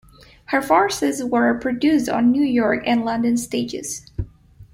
[0.45, 4.11] Her farces were produced on New York and London stages.